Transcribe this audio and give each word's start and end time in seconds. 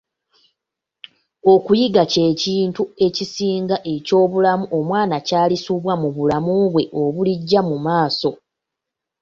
Okuyiga 1.53 2.03
kye 2.11 2.27
kintu 2.41 2.83
ekisinga 3.05 3.75
eky'obulamu 3.93 4.65
omwana 4.77 5.15
kyalisubwa 5.27 5.93
mu 6.01 6.09
bulamu 6.15 6.53
bwe 6.73 6.83
obulijja 7.03 7.59
mu 7.69 7.77
maaso. 7.85 8.31